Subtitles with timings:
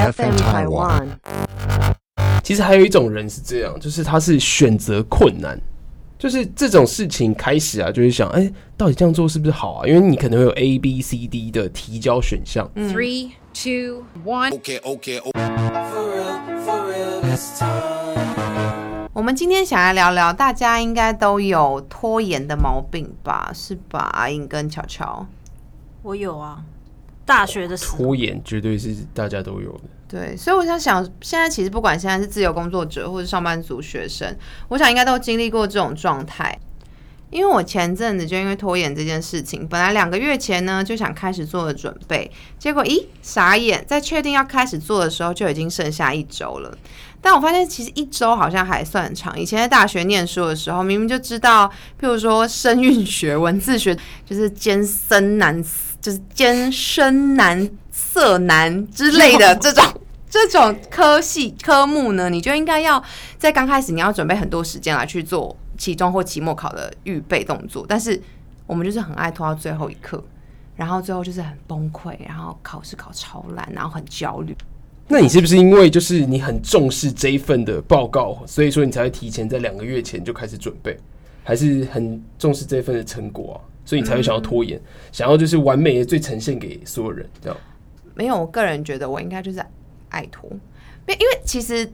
[0.00, 1.08] FM Taiwan。
[2.42, 5.60] 其实还有一种人是这样，就是他是选择困难，
[6.18, 9.86] 就是这种事情开始啊，就会想，哎、到底这样做是不是好啊？
[9.86, 14.50] 因为你可能会有 A、B、C、D 的提交选项，Three, two, one.
[14.58, 15.30] Okay, okay, okay.
[19.12, 23.50] 我们今天想来聊聊，大家应该都有拖延的毛病吧？
[23.54, 24.08] 是吧？
[24.14, 25.26] 阿英跟巧巧，
[26.02, 26.64] 我有啊，
[27.30, 29.80] 大学的时候，拖延绝对是大家都有的。
[30.08, 36.58] 对，所以我想想，现在其实不管现在是自由工作者或者上班族、学生，我想应该都经历过这种状态。
[37.30, 46.76] 因为我前阵子就因为拖延这件事情，本来两个月前呢就想开始做了准备，结果咦傻眼，在确定要开始做的时候就已经剩下一周了。
[47.22, 49.38] 但我发现其实一周好像还算长。
[49.38, 55.62] 以前在大学念书的时候，明明就知道，譬如说声韵学、文字学，就是艰深难，
[56.00, 59.84] 就是艰深难、色难之类的这种。
[60.30, 63.02] 这种科系科目呢，你就应该要
[63.36, 68.18] 在刚开始你要准备很多时间来去做期中或期末考的预备动作，但是
[68.66, 70.22] 我们就是很爱拖到最后一刻，
[70.76, 74.56] 然后最后就是很崩溃，然后考试考超烂，然后很焦虑。
[75.08, 80.96] 那你是不是因为就是你很重视这一份的报告，所以说你才会提前在两个月前就开始准备，
[81.42, 83.58] 还是很重视这份的成果啊？
[83.84, 87.58] 所以你才会想要拖延，想要就是完美的最呈现给所有人，这样。
[88.14, 89.60] 没有，我个人觉得我应该就是
[90.10, 90.58] 爱拖，因
[91.08, 91.90] 为因为其实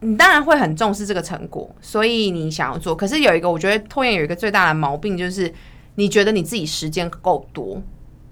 [0.00, 2.94] 你当然会很重视这个成果，所以你想要做。
[2.94, 5.52] 可是有一个，我觉得拖延有一个最大的毛病，就是
[5.94, 7.82] 你觉得你自己时间够多，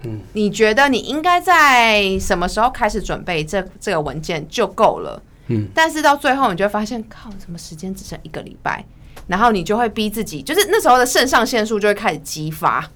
[0.05, 8.84] 嗯，你觉得你应该在什么时候开始准备这这个文件就够了，嗯，但是到最后你就会发现，靠，怎么时间只剩一个礼拜？
[9.27, 12.89] 然后你就会逼自己，就是那时候的肾上腺素就会开始激发，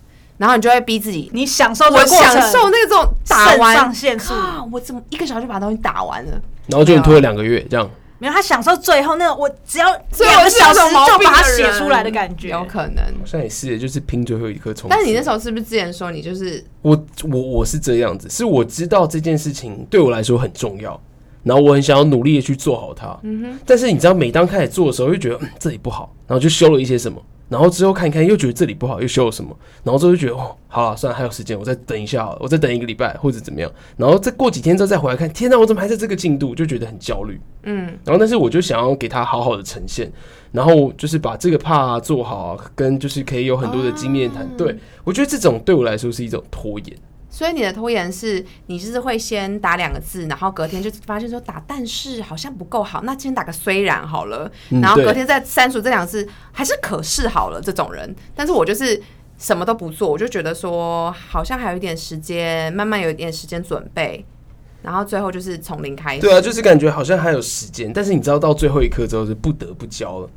[0.43, 6.33] 然后你就会逼自己，你享受这我个过程享受那个这种打完上腺素啊，我怎么一个小时就把东西打完了？
[6.67, 7.89] 然后就你拖了两个月这样。
[8.19, 12.97] 没有他享受最后那个，我只要两个小时就把它写出来的感觉，有可能。
[12.97, 14.91] 好像也是，就是拼最后一颗虫。
[14.91, 17.01] 但是你那时候是不是之前说你就是我
[17.31, 21.01] 我我是这样子，是我知道这件事情对我来说很重要，
[21.45, 23.07] 然后我很想要努力的去做好它。
[23.23, 23.59] 嗯哼。
[23.65, 27.21] 但是你知道，每当开始做的时候，就觉得、嗯、这里不好，然后就修了一些什么，
[27.53, 29.55] 然后之后看一看又觉得这里不好，又修了什么，
[29.85, 37.39] 然后之后就觉得哦，好了，算了，还有时间，我再等一下好了，我再等一个礼拜或者怎么样，然后再过几天之后再回来看，天哪，我怎么还在这个进度，就觉得很焦虑。
[37.65, 40.11] 嗯，然后但是我就想要给他好好的呈现，
[40.51, 44.49] 然后就是把这个怕做好啊，跟就是可以有很多的经验谈。
[44.57, 44.75] 对
[45.05, 46.97] 我觉得这种对我来说是一种拖延。
[47.35, 58.15] 所以你的拖延是你就是会先打两个字，然后隔天就发现说打但是好像不够好，那先打个虽然好了，嗯然后隔天再删除这两个字，还是可是好了这种人。
[58.37, 59.03] 但是我就是
[59.39, 64.23] 什么都不做，我就觉得说好像还有一点时间，慢慢有一点时间准备，
[64.83, 70.29] 然后最后就是从零开始，对啊，就是感觉好像还有时间，但是你知道到最后一刻之后是不得不交了，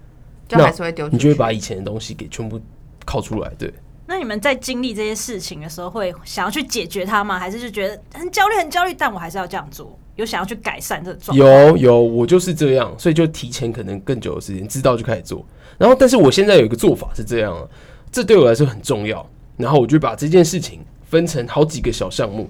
[0.48, 1.10] 就还是会丢。
[1.10, 2.58] 你就会把以前的东西给全部
[3.06, 3.52] 拷出来。
[3.60, 3.74] 对，
[4.08, 7.40] 那你们在经历这些事情的时候，会想要去解决它吗？
[7.40, 9.98] 还是就觉得很焦虑、很焦虑，但我还是要这样做？
[10.16, 11.50] 有想要去改善这个状况？
[11.50, 15.46] 有有，我就是这样，所以就提前可能更久的时间知道就开始做。
[15.78, 17.68] 然后，但是我现在有一个做法是这样啊，
[18.12, 19.28] 这对我来说很重要。
[19.58, 22.50] 然后我就把这件事情分成好几个小项目，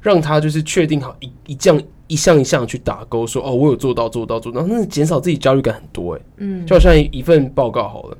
[0.00, 8.16] 让他就是确定好一一项一项一项去打勾，说哦，我有做到做到做到，那减少自己焦虑感很多哎、嗯，就好像一份报告好了，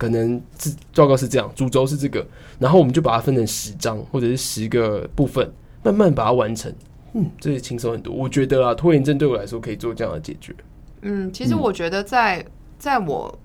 [0.00, 2.26] 可能是报告是这样，主轴是这个，
[2.58, 5.52] 然后我们就把它分成十章或者是十个部分，
[5.82, 6.74] 慢慢把它完成。
[7.12, 8.10] 嗯，这也轻松很多。
[8.10, 10.56] 我觉得啊，拖延症对我来说可以做这样的解决。
[11.02, 12.42] 嗯，其实我觉得在
[12.78, 13.38] 在我，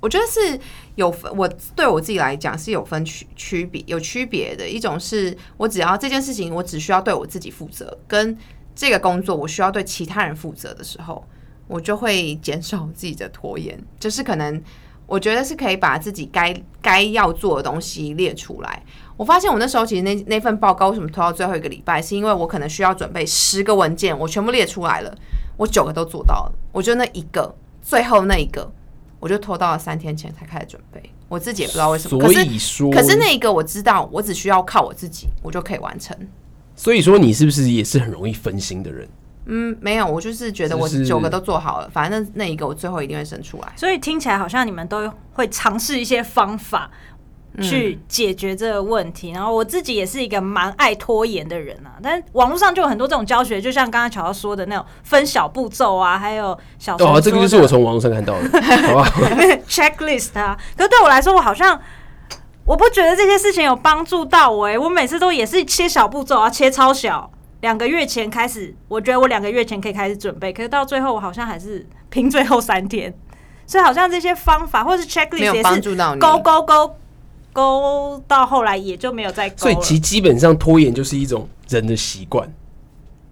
[0.00, 0.58] 我觉得是
[0.96, 4.68] 有分，我对我自己来讲是有分区区别有区别的。
[4.68, 8.36] 一种是我只要这件事情，我只需要对我自己负责，跟
[8.74, 11.24] 这个工作我需要对其他人负责的时候，
[11.68, 14.60] 我就会减少自己的拖延，就是可能。
[15.10, 18.82] 我觉得是可以把自己该该要做的东西列出来。
[19.16, 25.12] 我发现我那时候其实那那份报告为什么拖到最后一个礼拜，是因为我可能需要准备十个文件，我全部列出来了，
[25.56, 27.52] 我九个都做到了，我就那一个
[27.82, 28.72] 最后那一个，
[29.18, 31.02] 我就拖到了三天前才开始准备。
[31.28, 36.16] 我自己也不知道为什么，所可是以说，可是那一个我知道，我只需要靠我自己，我就可以完成。
[36.76, 39.08] 所以说你是不是也是很容易分心的人？
[39.52, 43.72] 嗯，没有，我就是觉得我是九个都做好了，反正那那一个我最后一定会生出来。
[43.74, 46.88] 所以听起来好像你们都会尝试一些方法
[47.60, 49.32] 去解决这个问题。
[49.32, 59.12] 然后我自己也是一个蛮爱拖延的人啊，但是网络上就有很多这种教学，就像刚刚乔乔说的那种分小步骤啊，还有小哦，这个就是我从从网络上看到的， 好吧
[59.68, 60.56] ？checklist 啊。
[60.76, 61.76] 可是对我来说，我好像
[62.64, 64.78] 我不觉得这些事情有帮助到我、欸。
[64.78, 67.28] 我每次都也是切小步骤啊，切超小，
[67.60, 73.12] 两个月前开始，我觉得我两个月前可以开始准备，可是到最后我好像还是拼最后三天，
[73.66, 76.20] 所以好像这些方法或是 checklist 也是帮助到你。
[76.20, 76.96] 勾勾勾
[77.52, 79.58] 勾到后来也就没有再勾了。
[79.58, 82.50] 所以其基本上拖延就是一种人的习惯，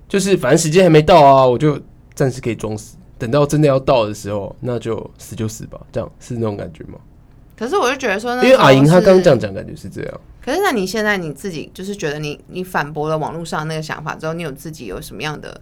[0.09, 1.81] 就是反正时间还没到啊，我就
[2.15, 6.99] 暂时可以装死，等到真的要到的时候，那就死就死吧，这样是那种感觉吗？
[7.57, 10.21] 可是我就觉得说那因为阿莹她刚这样讲，感觉是这样。
[10.49, 15.61] 可是那你现在你自己就是觉得你你反驳了网络上那个想法之后，你有自己有什么样的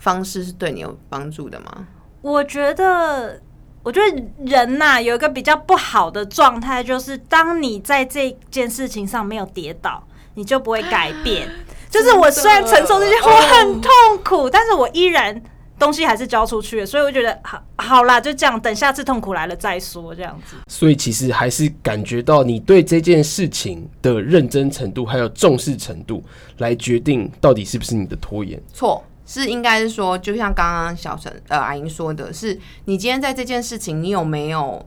[0.00, 1.86] 方式是对你有帮助的吗？
[2.20, 3.40] 我觉得，
[3.84, 11.48] 我觉得人呐、有一个比较不好的状态，就是当你在这件事情上没有跌倒，你就不会改变。
[11.88, 13.92] 就是我虽然承受这些，我很痛
[14.24, 15.40] 苦，但是我依然
[15.78, 20.56] 东西还是交出去了，所以我觉得好好啦，就这样，等下次痛苦来了再说，这样子。
[20.68, 26.22] 所以其实还是感觉到你对这件事情的认真程度，还有重视程度，
[26.58, 28.60] 来决定到底是不是你的拖延。
[28.72, 34.84] 错，是应该是说，就像刚刚小陈呃阿英说的，是你今天在这件事情，你有没有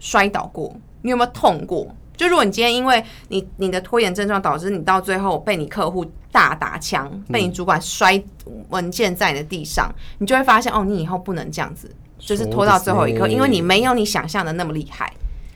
[0.00, 0.74] 摔倒过？
[1.02, 1.86] 你有没有痛过？
[2.16, 8.22] 就如果你今天因为你你的拖延症状导致你到最后被你客户大打枪，被你主管摔
[8.68, 11.90] 文件在你的地上，你就会发现哦，你以后不能这样子，
[12.24, 15.12] 就是拖到最后一刻，因为你没有你想象的那么厉害。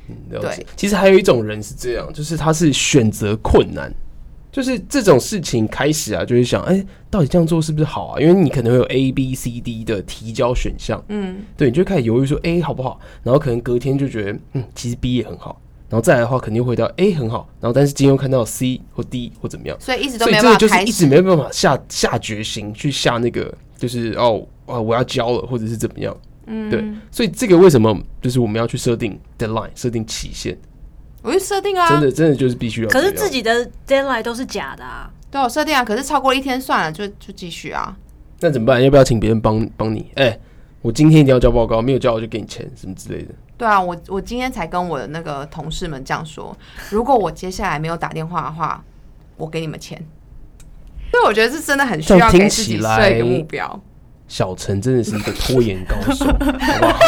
[0.08, 0.66] 嗯对。
[0.76, 3.92] 其实还有一种人是这样，就是他是选择困难，
[4.50, 8.20] 就是这种事情开始啊，就会想，哎、到底这样做是不是好啊？
[8.20, 15.60] 因为你可能会有 A、B、C、D 的提交选项，嗯，对，你就开始犹豫说 A 好不好，然后可能隔天就觉得，嗯，其实 B 也很好，
[15.90, 21.06] 然后再来的话肯定会回到 A 很好，然后但是今天又看到 C 或 D 或怎么样，所以一直都所以没这个就是一直。
[21.06, 26.16] 没有办法下下决心去下那个，就是哦啊我要交了，或者是怎么样，
[26.48, 30.56] 嗯，对，所以这个为什么就是我们要去设定 deadline，设定期限，
[31.22, 33.00] 我就设定啊，真的真的就是必须要可。
[33.00, 35.10] 是自己的 deadline 都是假的啊。
[35.30, 37.94] 对，我设定啊，可是超过一天算了，就就继续啊。
[38.40, 38.82] 那怎么办？
[38.82, 40.10] 要不要请别人帮帮你？
[40.14, 40.38] 哎、
[40.80, 43.34] 我今天一定要交报告，没有交我就给你钱，什么之类的。
[43.58, 46.56] 对啊，我我今天才跟我的那个同事们这样说，
[46.90, 48.82] 如果我接下来没有打电话的话，
[49.36, 50.02] 我给你们钱。
[51.10, 53.80] 所以我觉得是真的很需要给自己起来设一个目标。
[54.28, 56.98] 小陈真的是一个拖延高手，好不好？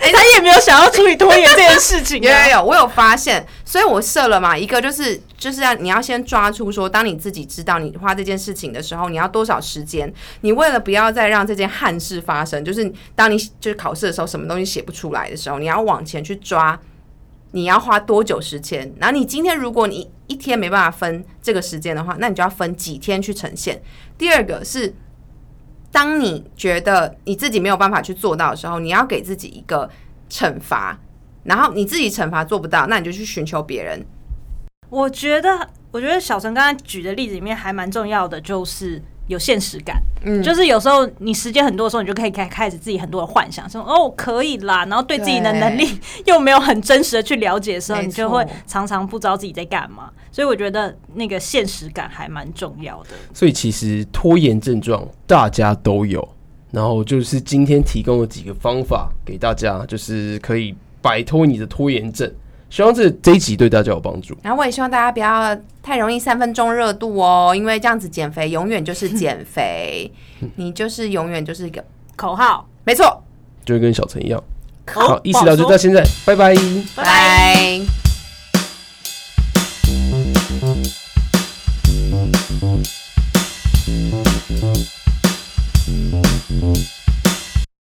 [0.00, 2.46] 哎、他也没有想要处理拖延这件事情、啊。
[2.46, 10.10] 有有有，我有发现，所以我设了嘛，一个就是就是要你要先抓出说，当你自己知道你花这件事情的时候，你要多少时间，
[10.42, 16.78] 你为了不要再让这件憾事发生，就是当你就是考试的时候，什么东西写不出来的时候，你要往前去抓。
[17.52, 18.92] 你要花多久时间？
[18.98, 23.80] 然后你今天如果你一天没办法分这个时间的话，那你就要分几天去呈现。
[24.18, 24.94] 第二个是，
[25.90, 29.88] 当你觉得你自己没有办法去做到的时候，你要给自己一个
[30.28, 30.98] 惩罚，
[31.44, 34.04] 然后你自己惩罚做不到，那你就去寻求别人。
[34.90, 40.02] 我觉得，我觉得小陈刚才举的例子里面还蛮重要的，就是有现实感。
[40.24, 45.86] 嗯就是有时候你时间很多的时候，你就可以开开始自己很多的幻想，说哦可以啦，然后对自己的能力
[46.26, 50.10] 又没有很真实的去了解的时候，你就会常常不知道自己在干嘛。
[50.32, 53.10] 所以我觉得那个现实感还蛮重要的。
[53.32, 56.26] 所以其实拖延症状大家都有，
[56.72, 62.28] 然后就是今天提供了几个方法给大家，就是可以摆脱你的拖延症。
[62.70, 64.36] 希望这这一集对大家有帮助。
[64.42, 70.10] 然后我也希望大家不要太容易三分钟热度哦，因为这样子减肥永远就是减肥，
[70.56, 71.82] 你就是永远就是一个
[72.16, 73.22] 口号，没错。
[73.64, 74.38] 就会跟小陈一样。
[74.94, 76.02] 哦好，意识不好说到就到现在。
[76.24, 76.54] 拜拜。
[76.96, 77.80] 拜